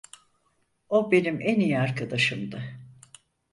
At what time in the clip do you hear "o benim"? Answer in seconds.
0.89-1.41